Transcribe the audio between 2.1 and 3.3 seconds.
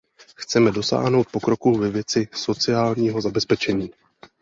sociálního